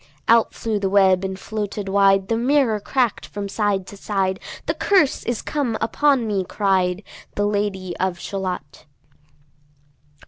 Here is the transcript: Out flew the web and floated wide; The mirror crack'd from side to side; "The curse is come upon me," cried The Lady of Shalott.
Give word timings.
Out 0.27 0.51
flew 0.55 0.79
the 0.79 0.89
web 0.89 1.23
and 1.23 1.37
floated 1.37 1.87
wide; 1.87 2.27
The 2.27 2.35
mirror 2.35 2.79
crack'd 2.79 3.27
from 3.27 3.47
side 3.47 3.85
to 3.85 3.95
side; 3.95 4.39
"The 4.65 4.73
curse 4.73 5.21
is 5.25 5.43
come 5.43 5.77
upon 5.79 6.25
me," 6.25 6.43
cried 6.43 7.03
The 7.35 7.45
Lady 7.45 7.95
of 7.97 8.17
Shalott. 8.17 8.87